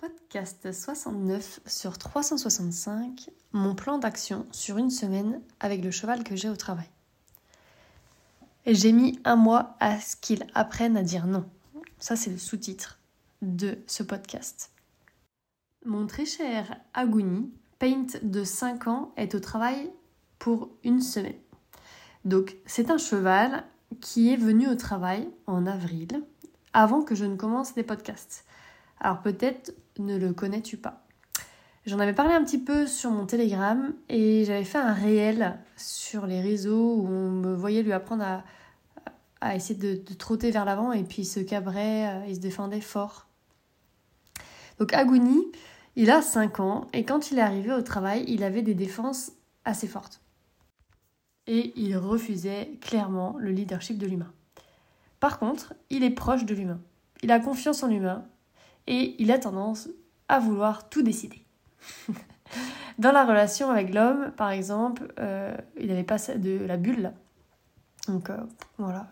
[0.00, 6.48] Podcast 69 sur 365, mon plan d'action sur une semaine avec le cheval que j'ai
[6.48, 6.88] au travail.
[8.64, 11.44] J'ai mis un mois à ce qu'il apprenne à dire non.
[11.98, 12.98] Ça, c'est le sous-titre
[13.42, 14.70] de ce podcast.
[15.84, 19.92] Mon très cher Aguni, Paint de 5 ans, est au travail
[20.38, 21.36] pour une semaine.
[22.24, 23.64] Donc, c'est un cheval
[24.00, 26.24] qui est venu au travail en avril,
[26.72, 28.46] avant que je ne commence les podcasts.
[29.00, 31.06] Alors peut-être ne le connais-tu pas.
[31.86, 36.26] J'en avais parlé un petit peu sur mon Telegram et j'avais fait un réel sur
[36.26, 38.42] les réseaux où on me voyait lui apprendre
[39.40, 42.82] à, essayer de, trotter vers l'avant et puis il se cabrait, euh, il se défendait
[42.82, 43.28] fort.
[44.78, 45.40] Donc Aguni,
[45.96, 49.32] il a 5 ans et quand il est arrivé au travail, il avait des défenses
[49.64, 50.20] assez fortes.
[51.46, 54.32] Et il refusait clairement le leadership de l'humain.
[55.18, 56.80] Par contre, il est proche de l'humain.
[57.22, 58.26] Il a confiance en l'humain
[58.86, 59.88] et il a tendance
[60.28, 61.44] à vouloir tout décider.
[62.98, 67.12] Dans la relation avec l'homme, par exemple, euh, il n'avait pas de la bulle.
[68.08, 68.36] Donc euh,
[68.78, 69.08] voilà,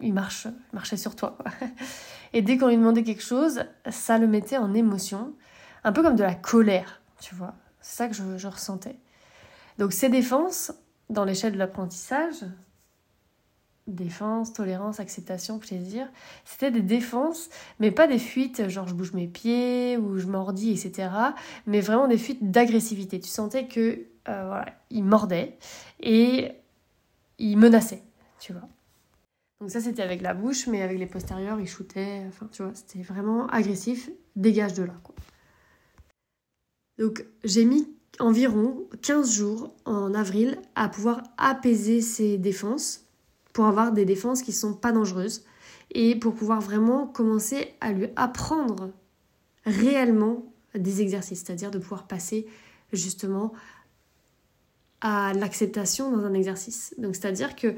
[0.00, 1.36] il marche, marchait sur toi.
[2.32, 5.34] Et dès qu'on lui demandait quelque chose, ça le mettait en émotion,
[5.82, 7.54] un peu comme de la colère, tu vois.
[7.80, 8.96] C'est ça que je, je ressentais.
[9.78, 10.72] Donc ces défenses,
[11.08, 12.44] dans l'échelle de l'apprentissage,
[13.86, 16.06] défense, tolérance, acceptation, plaisir.
[16.44, 20.70] C'était des défenses, mais pas des fuites, genre je bouge mes pieds ou je mordis,
[20.70, 21.10] etc.
[21.66, 23.20] Mais vraiment des fuites d'agressivité.
[23.20, 25.58] Tu sentais que euh, voilà, il mordait
[26.00, 26.52] et
[27.38, 28.02] il menaçait,
[28.38, 28.68] tu vois.
[29.60, 32.24] Donc ça c'était avec la bouche, mais avec les postérieurs, il shootait.
[32.28, 34.10] Enfin, tu vois, c'était vraiment agressif.
[34.36, 35.14] Dégage de là, quoi.
[36.98, 43.06] Donc j'ai mis environ 15 jours en avril à pouvoir apaiser ces défenses
[43.52, 45.44] pour avoir des défenses qui ne sont pas dangereuses
[45.92, 48.90] et pour pouvoir vraiment commencer à lui apprendre
[49.64, 52.46] réellement des exercices, c'est-à-dire de pouvoir passer
[52.92, 53.52] justement
[55.00, 56.94] à l'acceptation dans un exercice.
[56.98, 57.74] Donc c'est-à-dire que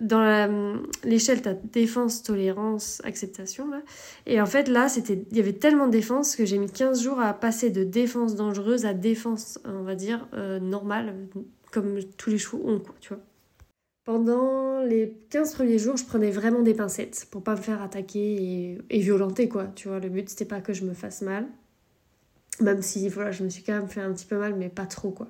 [0.00, 3.70] dans l'échelle, tu as défense, tolérance, acceptation.
[3.70, 3.82] Là.
[4.26, 7.02] Et en fait, là, c'était, il y avait tellement de défense que j'ai mis 15
[7.02, 11.14] jours à passer de défense dangereuse à défense, on va dire, euh, normale,
[11.70, 13.22] comme tous les chevaux ont, quoi, tu vois.
[14.04, 18.78] Pendant les 15 premiers jours, je prenais vraiment des pincettes pour pas me faire attaquer
[18.90, 19.66] et, violenter, quoi.
[19.74, 21.46] Tu vois, le but, c'était pas que je me fasse mal.
[22.60, 24.84] Même si, voilà, je me suis quand même fait un petit peu mal, mais pas
[24.84, 25.28] trop, quoi.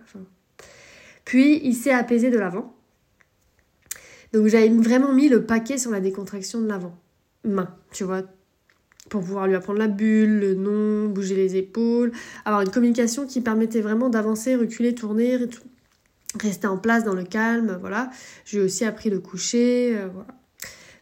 [1.25, 2.75] Puis, il s'est apaisé de l'avant.
[4.33, 6.99] Donc, j'avais vraiment mis le paquet sur la décontraction de l'avant.
[7.45, 8.23] Main, tu vois,
[9.09, 12.11] pour pouvoir lui apprendre la bulle, le nom, bouger les épaules,
[12.45, 15.63] avoir une communication qui permettait vraiment d'avancer, reculer, tourner, tout
[16.41, 18.11] rester en place dans le calme, voilà.
[18.45, 20.29] J'ai aussi appris le coucher, euh, voilà.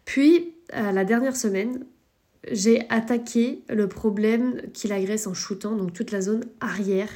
[0.05, 1.85] Puis, la dernière semaine,
[2.51, 7.11] j'ai attaqué le problème qu'il agresse en shootant, donc toute la zone arrière.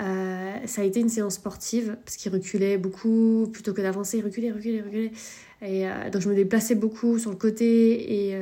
[0.00, 4.24] Euh, ça a été une séance sportive parce qu'il reculait beaucoup plutôt que d'avancer, il
[4.24, 5.12] reculait, reculait, reculait.
[5.62, 8.32] Et euh, donc je me déplaçais beaucoup sur le côté et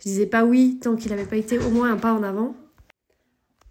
[0.00, 2.54] je disais pas oui tant qu'il n'avait pas été au moins un pas en avant.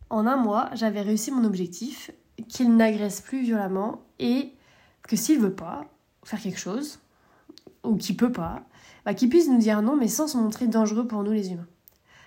[0.10, 2.12] En un mois, j'avais réussi mon objectif
[2.48, 4.54] qu'il n'agresse plus violemment et
[5.04, 5.86] que s'il veut pas
[6.24, 7.00] faire quelque chose,
[7.84, 8.64] ou qu'il peut pas,
[9.06, 11.68] bah, qu'il puisse nous dire non, mais sans se montrer dangereux pour nous les humains.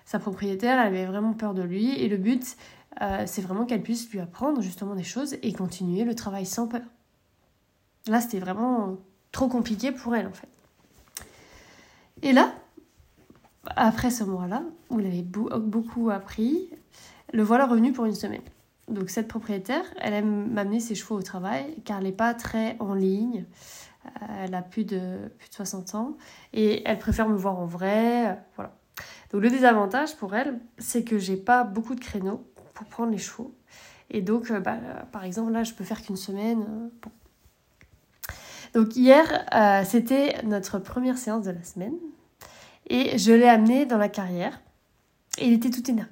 [0.04, 2.56] Sa propriétaire, elle avait vraiment peur de lui, et le but,
[3.00, 6.66] euh, c'est vraiment qu'elle puisse lui apprendre justement des choses et continuer le travail sans
[6.66, 6.82] peur.
[8.06, 8.98] Là, c'était vraiment
[9.32, 10.48] trop compliqué pour elle, en fait.
[12.22, 12.52] Et là,
[13.76, 16.68] après ce mois-là, où il avait beaucoup appris,
[17.32, 18.42] le voilà revenu pour une semaine.
[18.88, 22.76] Donc cette propriétaire, elle aime m'amener ses chevaux au travail car elle n'est pas très
[22.80, 23.46] en ligne.
[24.04, 26.16] Euh, elle a plus de, plus de 60 ans
[26.52, 28.28] et elle préfère me voir en vrai.
[28.28, 28.76] Euh, voilà.
[29.30, 33.18] Donc le désavantage pour elle, c'est que j'ai pas beaucoup de créneaux pour prendre les
[33.18, 33.54] chevaux.
[34.10, 34.76] Et donc, euh, bah,
[35.12, 36.90] par exemple, là, je peux faire qu'une semaine.
[38.74, 39.24] Donc hier,
[39.86, 41.94] c'était notre première séance de la semaine.
[42.88, 44.60] Et je l'ai amené dans la carrière.
[45.38, 46.10] Et il était tout énervé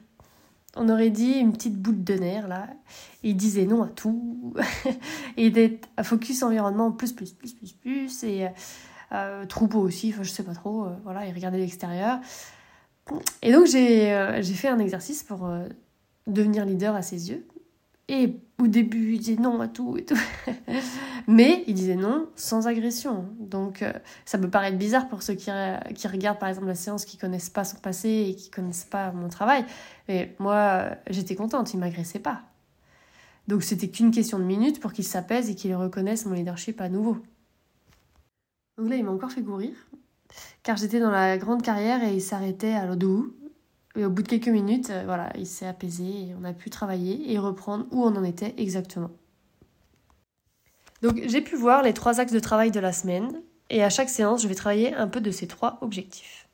[0.76, 2.68] on aurait dit une petite boule de nerfs là.
[3.22, 4.54] Il disait non à tout.
[5.36, 8.24] était à focus environnement plus, plus, plus, plus, plus.
[8.24, 8.48] Et
[9.12, 10.84] euh, troupeau aussi, je sais pas trop.
[10.84, 12.18] Euh, voilà, il regardait l'extérieur.
[13.42, 15.50] Et donc j'ai euh, fait un exercice pour
[16.26, 17.46] devenir leader à ses yeux.
[18.08, 20.18] Et au début, il disait non à tout et tout.
[21.26, 23.28] Mais il disait non sans agression.
[23.38, 23.92] Donc euh,
[24.24, 25.50] ça peut paraître bizarre pour ceux qui,
[25.94, 29.12] qui, regardent par exemple la séance, qui connaissent pas son passé et qui connaissent pas
[29.12, 29.64] mon travail.
[30.08, 32.42] Mais moi, j'étais contente, il m'agressait pas.
[33.48, 36.88] Donc c'était qu'une question de minutes pour qu'il s'apaise et qu'il reconnaisse mon leadership à
[36.88, 37.18] nouveau.
[38.78, 39.74] Donc là, il m'a encore fait courir,
[40.62, 43.34] car j'étais dans la grande carrière et il s'arrêtait à l'Odou.
[43.96, 46.70] Et au bout de quelques minutes, euh, voilà, il s'est apaisé et on a pu
[46.70, 49.10] travailler et reprendre où on en était exactement.
[51.02, 54.08] Donc j'ai pu voir les trois axes de travail de la semaine et à chaque
[54.08, 56.48] séance, je vais travailler un peu de ces trois objectifs.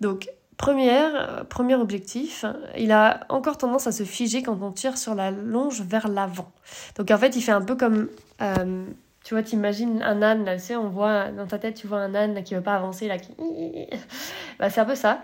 [0.00, 0.28] Donc
[0.68, 2.44] euh, premier objectif,
[2.76, 6.50] il a encore tendance à se figer quand on tire sur la longe vers l'avant.
[6.96, 8.08] Donc en fait, il fait un peu comme...
[8.42, 8.84] Euh,
[9.24, 11.98] tu vois, t'imagines un âne, là, tu sais, on voit dans ta tête, tu vois
[11.98, 13.16] un âne qui veut pas avancer, là.
[14.58, 15.22] Bah, c'est un peu ça.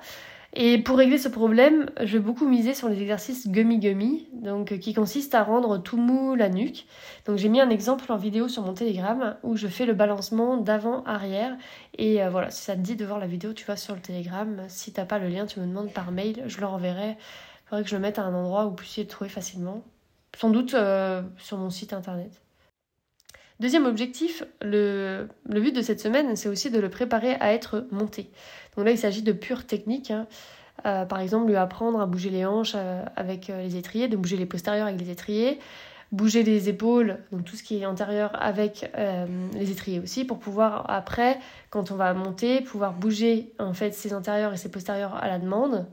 [0.59, 4.79] Et pour régler ce problème, je vais beaucoup miser sur les exercices gummy gummy, donc
[4.79, 6.87] qui consistent à rendre tout mou la nuque.
[7.27, 10.57] Donc j'ai mis un exemple en vidéo sur mon Telegram où je fais le balancement
[10.57, 11.55] d'avant-arrière.
[11.99, 14.01] Et euh, voilà, si ça te dit de voir la vidéo, tu vas sur le
[14.01, 14.63] Telegram.
[14.69, 17.11] Si t'as pas le lien, tu me demandes par mail, je le renverrai.
[17.11, 19.85] Il faudrait que je le mette à un endroit où vous puissiez le trouver facilement.
[20.39, 22.46] Sans doute euh, sur mon site internet.
[23.59, 28.31] Deuxième objectif, le, but de cette semaine, c'est aussi de le préparer à être monté.
[28.77, 30.11] Donc là, il s'agit de pure technique.
[30.11, 30.27] Hein.
[30.85, 34.17] Euh, par exemple, lui apprendre à bouger les hanches euh, avec euh, les étriers, de
[34.17, 35.59] bouger les postérieurs avec les étriers,
[36.13, 38.89] bouger les épaules, donc tout ce qui est antérieur avec
[39.55, 44.15] les étriers aussi, pour pouvoir après, quand on va monter, pouvoir bouger en fait ses
[44.15, 45.85] antérieurs et ses postérieurs à la demande,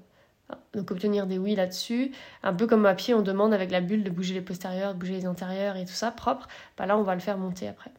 [0.73, 2.11] donc obtenir des oui là-dessus.
[2.43, 4.99] Un peu comme à pied, on demande avec la bulle de bouger les postérieurs, de
[4.99, 6.47] bouger les antérieurs et tout ça, propre.
[6.77, 7.91] Bah là, on va le faire monter après.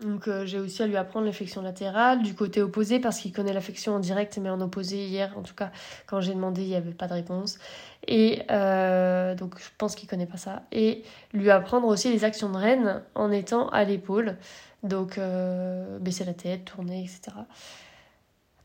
[0.00, 3.52] Donc euh, j'ai aussi à lui apprendre flexion latérale du côté opposé parce qu'il connaît
[3.52, 5.32] la flexion en direct mais en opposé hier.
[5.38, 5.70] En tout cas,
[6.06, 7.58] quand j'ai demandé, il n'y avait pas de réponse.
[8.06, 10.62] Et euh, donc je pense qu'il connaît pas ça.
[10.72, 14.36] Et lui apprendre aussi les actions de reine en étant à l'épaule.
[14.82, 17.36] Donc euh, baisser la tête, tourner, etc.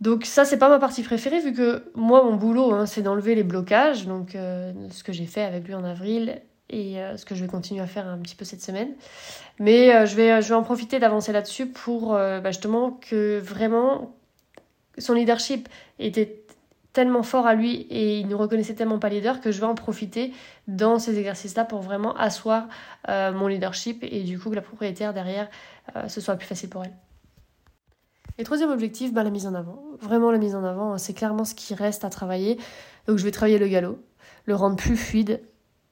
[0.01, 3.35] Donc ça, c'est pas ma partie préférée vu que moi, mon boulot, hein, c'est d'enlever
[3.35, 4.05] les blocages.
[4.05, 7.41] Donc euh, ce que j'ai fait avec lui en avril et euh, ce que je
[7.41, 8.93] vais continuer à faire un petit peu cette semaine.
[9.59, 14.15] Mais euh, je, vais, en profiter d'avancer là-dessus pour bah, justement que vraiment
[14.97, 15.67] son leadership
[15.99, 16.43] était
[16.93, 19.75] tellement fort à lui et il ne reconnaissait tellement pas leader que je vais en
[19.75, 20.33] profiter
[20.67, 22.67] dans ces exercices-là pour vraiment asseoir
[23.07, 25.49] mon leadership et du coup que la propriétaire derrière,
[26.07, 26.93] ce soit plus facile pour elle.
[28.39, 29.83] Et troisième objectif, bah, la mise en avant.
[29.99, 32.57] Vraiment la mise en avant, c'est clairement ce qui reste à travailler.
[33.05, 33.99] Donc je vais travailler le galop,
[34.45, 35.41] le rendre plus fluide.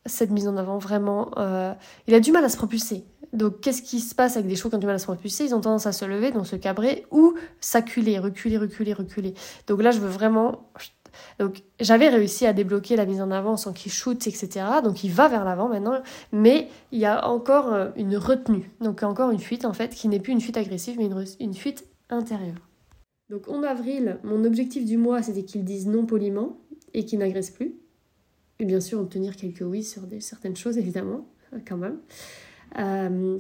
[0.06, 1.74] Cette mise en avant, vraiment, euh,
[2.08, 3.04] il a du mal à se propulser.
[3.34, 5.44] Donc qu'est-ce qui se passe avec des chevaux qui ont du mal à se propulser?
[5.44, 9.34] Ils ont tendance à se lever, donc se cabrer, ou s'acculer, reculer, reculer, reculer.
[9.68, 10.70] Donc là, je veux vraiment...
[11.40, 14.66] Donc j'avais réussi à débloquer la mise en avant sans qu'il shoot, etc.
[14.86, 16.00] Donc il va vers l'avant maintenant,
[16.32, 18.72] mais il y a encore euh, une retenue.
[18.80, 21.54] Donc encore une fuite en fait, qui n'est plus une fuite agressive, mais une, une
[21.54, 22.68] fuite intérieur.
[23.30, 26.60] Donc en avril, mon objectif du mois, c'était qu'ils disent non poliment
[26.94, 27.76] et qu'ils n'agressent plus.
[28.60, 31.28] Et bien sûr, obtenir quelques oui sur des, certaines choses, évidemment,
[31.68, 32.00] quand même.
[32.80, 33.38] Euh,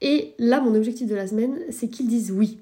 [0.00, 2.60] et là, mon objectif de la semaine, c'est qu'ils disent oui.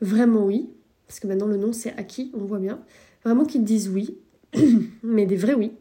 [0.00, 0.68] Vraiment oui,
[1.06, 2.82] parce que maintenant le nom c'est acquis, on voit bien.
[3.24, 4.18] Vraiment qu'ils disent oui,
[5.02, 5.72] mais des vrais oui.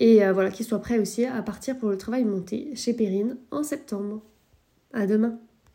[0.00, 3.38] Et euh, voilà, qu'ils soient prêts aussi à partir pour le travail monté chez Perrine
[3.50, 4.20] en septembre.
[4.92, 5.38] À demain.